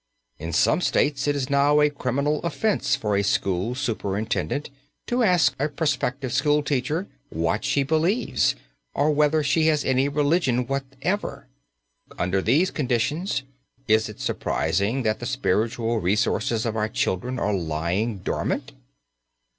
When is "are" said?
17.37-17.53